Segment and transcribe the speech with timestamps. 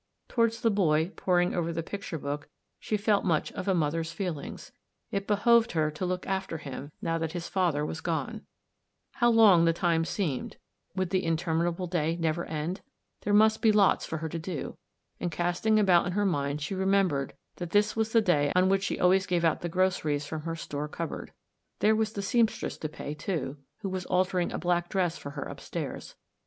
[0.27, 4.57] Toward the boy poring over the picture book she felt much of a mother's feeling;
[5.11, 8.41] it behooved her to look after him now that his father was gone.
[9.11, 10.57] How long the time seemed—
[10.95, 12.49] would the interminable day never end?
[12.49, 13.15] AN END AND A BEGINNING.
[13.19, 14.75] If There must be lots for her to do.
[15.19, 18.69] And cast ing about in her mind, she remembered that this was the day on
[18.69, 21.31] which she always gave out the groceries from her store cupboard;
[21.77, 25.43] there was the seamstress to pay, too, who was altering a black dress for her
[25.43, 26.15] upstairs.